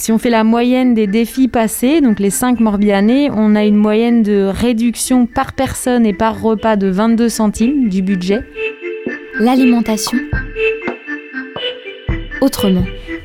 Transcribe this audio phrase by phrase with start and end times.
[0.00, 3.76] Si on fait la moyenne des défis passés, donc les 5 Morbihanais, on a une
[3.76, 8.40] moyenne de réduction par personne et par repas de 22 centimes du budget.
[9.38, 10.16] L'alimentation
[12.40, 12.84] autrement.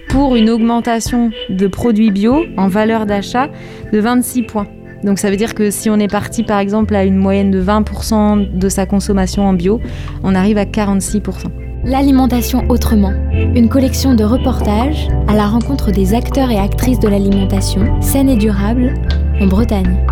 [0.09, 3.47] Pour une augmentation de produits bio en valeur d'achat
[3.93, 4.67] de 26 points.
[5.01, 7.63] Donc ça veut dire que si on est parti par exemple à une moyenne de
[7.63, 9.79] 20% de sa consommation en bio,
[10.23, 11.64] on arrive à 46%.
[11.85, 18.01] L'alimentation autrement, une collection de reportages à la rencontre des acteurs et actrices de l'alimentation
[18.01, 18.95] saine et durable
[19.39, 20.03] en Bretagne.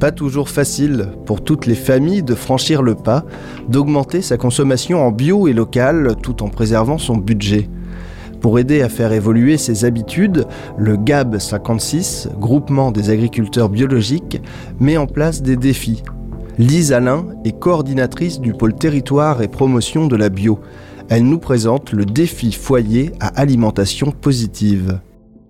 [0.00, 3.26] Pas toujours facile pour toutes les familles de franchir le pas,
[3.68, 7.68] d'augmenter sa consommation en bio et local tout en préservant son budget.
[8.40, 10.46] Pour aider à faire évoluer ses habitudes,
[10.78, 14.40] le GAB 56, Groupement des agriculteurs biologiques,
[14.80, 16.02] met en place des défis.
[16.58, 20.58] Lise Alain est coordinatrice du pôle territoire et promotion de la bio.
[21.10, 24.98] Elle nous présente le défi foyer à alimentation positive.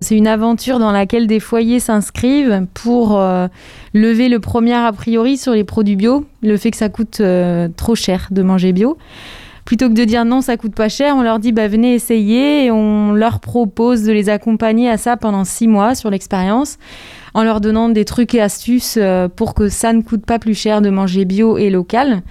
[0.01, 3.47] C'est une aventure dans laquelle des foyers s'inscrivent pour euh,
[3.93, 7.69] lever le premier a priori sur les produits bio, le fait que ça coûte euh,
[7.75, 8.97] trop cher de manger bio
[9.67, 12.63] plutôt que de dire non, ça coûte pas cher, on leur dit bah, venez essayer
[12.63, 16.77] et on leur propose de les accompagner à ça pendant six mois sur l'expérience
[17.33, 20.57] en leur donnant des trucs et astuces euh, pour que ça ne coûte pas plus
[20.57, 22.21] cher de manger bio et local.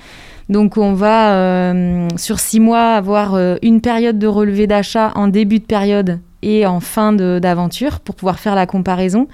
[0.48, 5.29] Donc on va euh, sur six mois avoir euh, une période de relevé d'achat en
[5.29, 9.29] début de période et en fin d'aventure pour pouvoir faire la comparaison.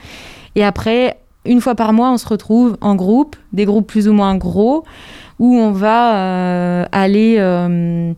[0.56, 4.12] Et après, une fois par mois, on se retrouve en groupe, des groupes plus ou
[4.12, 4.84] moins gros,
[5.38, 8.12] où on va euh, aller euh,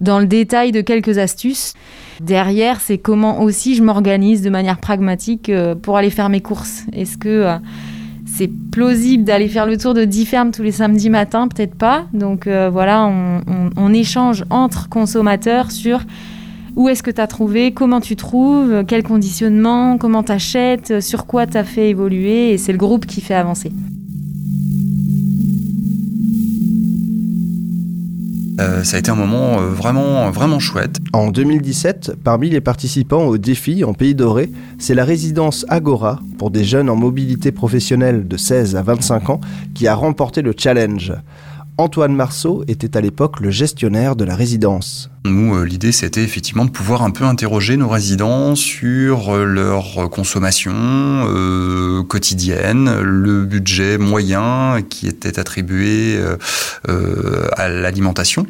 [0.00, 1.72] dans le détail de quelques astuces.
[2.20, 6.84] Derrière, c'est comment aussi je m'organise de manière pragmatique euh, pour aller faire mes courses.
[6.92, 7.46] Est-ce que
[8.26, 11.48] c'est plausible d'aller faire le tour de 10 fermes tous les samedis matins?
[11.48, 12.04] Peut-être pas.
[12.12, 13.10] Donc voilà,
[13.76, 16.00] on, échange entre consommateurs sur
[16.76, 21.26] où est-ce que tu as trouvé, comment tu trouves, quel conditionnement, comment tu achètes, sur
[21.26, 22.52] quoi tu as fait évoluer?
[22.52, 23.72] Et c'est le groupe qui fait avancer.
[28.58, 30.98] Euh, ça a été un moment euh, vraiment, vraiment chouette.
[31.12, 36.50] En 2017, parmi les participants au défi en Pays Doré, c'est la résidence Agora pour
[36.50, 39.40] des jeunes en mobilité professionnelle de 16 à 25 ans
[39.74, 41.12] qui a remporté le challenge.
[41.78, 45.10] Antoine Marceau était à l'époque le gestionnaire de la résidence.
[45.26, 50.08] Nous, euh, l'idée, c'était effectivement de pouvoir un peu interroger nos résidents sur euh, leur
[50.10, 56.18] consommation euh, quotidienne, le budget moyen qui était attribué
[56.86, 58.46] à l'alimentation,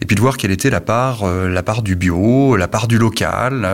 [0.00, 2.98] et puis de voir quelle était la part, la part du bio, la part du
[2.98, 3.66] local.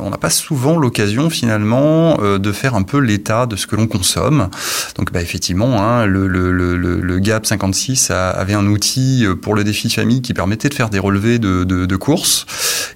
[0.00, 3.86] on n'a pas souvent l'occasion finalement de faire un peu l'état de ce que l'on
[3.86, 4.48] consomme.
[4.96, 6.85] Donc, bah, effectivement, hein, le,
[7.26, 11.40] GAP 56 avait un outil pour le défi famille qui permettait de faire des relevés
[11.40, 12.46] de courses,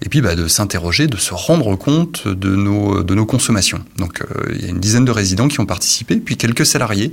[0.03, 3.81] et puis bah, de s'interroger, de se rendre compte de nos, de nos consommations.
[3.97, 7.13] Donc euh, il y a une dizaine de résidents qui ont participé, puis quelques salariés.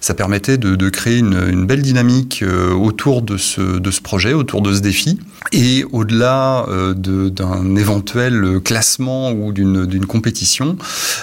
[0.00, 4.62] Ça permettait de, créer une, belle dynamique euh, autour de ce, de ce projet, autour
[4.62, 5.18] de ce défi.
[5.52, 10.76] Et au-delà euh, d'un éventuel classement ou d'une compétition,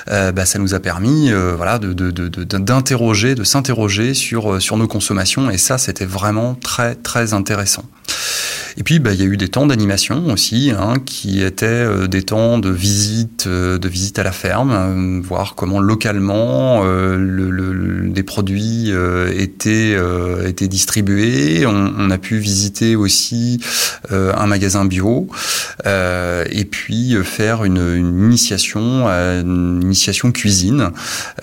[0.07, 5.34] bah, ça nous a permis voilà, d'interroger, de, de s'interroger sur, sur nos consommations.
[5.51, 7.83] Et ça, c'était vraiment très, très intéressant.
[8.77, 12.07] Et puis, bah, il y a eu des temps d'animation aussi, hein, qui étaient euh,
[12.07, 17.49] des temps de visite, euh, de visite à la ferme, euh, voir comment localement le,
[17.49, 18.91] le, les produits
[19.37, 19.95] étaient,
[20.45, 21.65] étaient distribués.
[21.65, 23.61] On, on, a pu visiter aussi
[24.11, 25.27] un magasin bio,
[25.85, 30.91] et puis faire une, une initiation, une initiation cuisine,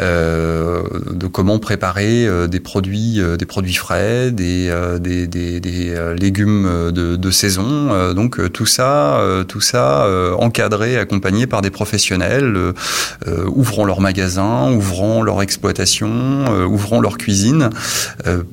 [0.00, 7.92] de comment préparer des produits, des produits frais, des, des, des, des légumes de saison.
[7.92, 12.56] Euh, donc euh, tout ça, euh, tout ça encadré, accompagné par des professionnels,
[13.46, 17.70] ouvrant leur magasin, ouvrant leur exploitation, ouvrant leur cuisine,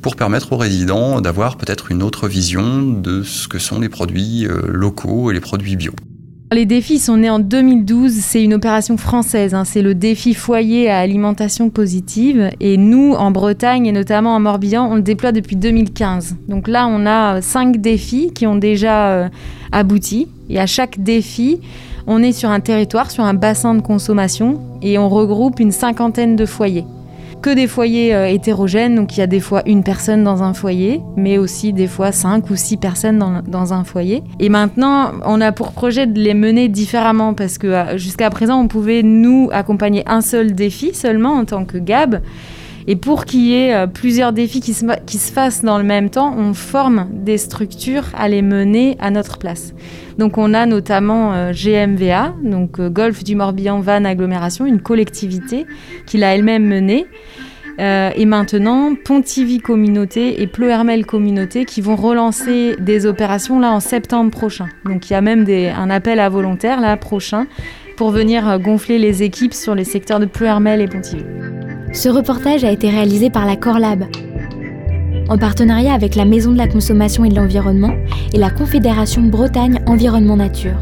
[0.01, 4.47] pour permettre aux résidents d'avoir peut-être une autre vision de ce que sont les produits
[4.67, 5.93] locaux et les produits bio.
[6.51, 9.65] Les défis sont nés en 2012, c'est une opération française, hein.
[9.65, 12.49] c'est le défi foyer à alimentation positive.
[12.59, 16.37] Et nous, en Bretagne et notamment en Morbihan, on le déploie depuis 2015.
[16.47, 19.29] Donc là, on a cinq défis qui ont déjà euh,
[19.71, 20.27] abouti.
[20.49, 21.61] Et à chaque défi,
[22.07, 26.35] on est sur un territoire, sur un bassin de consommation, et on regroupe une cinquantaine
[26.35, 26.85] de foyers
[27.41, 30.53] que des foyers euh, hétérogènes, donc il y a des fois une personne dans un
[30.53, 34.23] foyer, mais aussi des fois cinq ou six personnes dans, un foyer.
[34.39, 38.59] Et maintenant, on a pour projet de les mener différemment parce que euh, jusqu'à présent,
[38.59, 42.21] on pouvait nous accompagner un seul défi seulement en tant que GAB.
[42.89, 46.53] Et pour qu'il y ait plusieurs défis qui se, fassent dans le même temps, on
[46.53, 49.75] forme des structures à les mener à notre place.
[50.17, 55.67] Donc on a notamment GMVA, donc Golfe du Morbihan Van Agglomération, une collectivité
[56.07, 57.05] qui l'a elle-même menée.
[57.79, 63.79] Euh, et maintenant, Pontivy Communauté et Plohermel Communauté qui vont relancer des opérations là en
[63.79, 64.67] septembre prochain.
[64.85, 67.47] Donc il y a même un appel à volontaires là prochain
[67.95, 71.23] pour venir euh, gonfler les équipes sur les secteurs de Plohermel et Pontivy.
[71.91, 74.05] Ce reportage a été réalisé par la Corlab,
[75.27, 77.93] en partenariat avec la Maison de la Consommation et de l'Environnement
[78.33, 80.77] et la Confédération Bretagne Environnement Nature.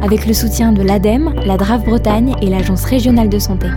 [0.00, 3.68] Avec le soutien de l'ADEME, la DRAF Bretagne et l'Agence régionale de santé.